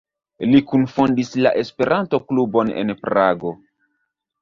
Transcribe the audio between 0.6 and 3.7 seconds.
kunfondis la Esperanto-klubon en Prago.